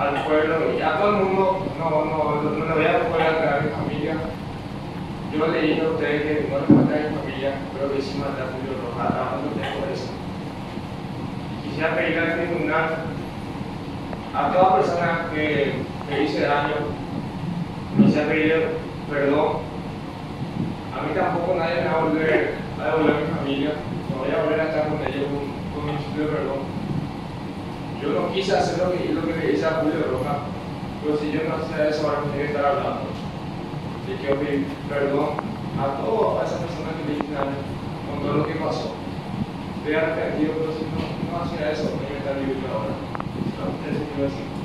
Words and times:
al 0.00 0.24
pueblo 0.24 0.78
y 0.78 0.80
a 0.80 0.96
todo 0.96 1.10
el 1.10 1.24
mundo, 1.24 1.66
no, 1.78 1.90
no, 1.90 2.42
no, 2.42 2.64
le 2.64 2.72
voy 2.72 2.86
a 2.86 3.08
poder 3.10 3.36
traer 3.36 3.54
a 3.54 3.60
mi 3.60 3.70
familia. 3.70 4.16
Yo 5.30 5.46
le 5.46 5.60
dije 5.60 5.82
a 5.82 5.90
ustedes 5.90 6.22
que 6.22 6.48
no 6.48 6.56
le 6.56 6.74
maté 6.74 6.94
a 6.94 7.10
mi 7.10 7.16
familia, 7.16 7.52
pero 7.74 7.92
que 7.92 8.00
sí 8.00 8.16
a 8.18 8.48
Julio 8.48 8.80
Rojas, 8.80 9.12
no 9.44 9.60
tengo 9.60 9.92
eso. 9.92 10.08
Quisiera 11.62 11.94
pedir 11.94 12.18
al 12.18 12.34
tribunal 12.34 12.86
a 14.34 14.52
toda 14.52 14.76
persona 14.76 15.26
que 15.34 15.74
me 16.08 16.22
hice 16.24 16.46
daño, 16.46 16.76
quisiera 17.98 18.28
pedir 18.28 18.68
perdón. 19.10 19.68
A 20.96 21.02
mí 21.02 21.14
tampoco 21.14 21.56
nadie 21.58 21.82
me 21.82 21.88
va 21.88 22.00
a 22.00 22.04
volver 22.04 22.54
a 22.80 22.84
devolver 22.86 23.16
a 23.16 23.20
mi 23.20 23.26
familia, 23.36 23.72
no 24.08 24.24
voy 24.24 24.32
a 24.32 24.42
volver 24.44 24.60
a 24.60 24.64
estar 24.64 24.88
con 24.88 24.98
ellos 25.06 25.28
con, 25.28 25.84
con 25.84 25.86
mi 25.86 25.92
de 25.92 26.24
perdón. 26.24 26.79
No 28.30 28.36
quise 28.36 28.56
hacer 28.56 28.78
lo 28.78 28.92
que, 28.92 29.12
lo 29.12 29.22
que 29.26 29.66
a 29.66 29.82
Julio 29.82 30.06
Roja, 30.06 30.46
pero 31.02 31.18
si 31.18 31.32
yo 31.32 31.40
no 31.50 31.56
hacía 31.56 31.88
eso, 31.88 32.06
ahora 32.06 32.22
tiene 32.30 32.46
que 32.46 32.52
estar 32.54 32.64
hablando. 32.64 33.10
Y 34.06 34.14
quiero 34.22 34.38
pedir 34.38 34.66
perdón 34.88 35.34
a 35.74 35.98
todas 35.98 36.46
esas 36.46 36.62
personas 36.62 36.94
que 36.94 37.10
me 37.10 37.18
hicieron 37.18 37.50
con 38.06 38.22
todo 38.22 38.36
lo 38.38 38.46
que 38.46 38.54
pasó. 38.54 38.94
Estoy 39.82 39.94
arrepentido, 39.94 40.62
pero 40.62 40.70
si 40.78 40.86
no, 40.94 41.02
no 41.26 41.42
hacía 41.42 41.72
eso, 41.72 41.90
me 41.98 42.06
iba 42.06 42.14
a 42.14 42.18
estar 42.22 42.38
viviendo 42.38 42.70
ahora. 42.70 42.94
Eso 43.90 43.98
es 43.98 44.14
lo 44.14 44.30
que. 44.30 44.59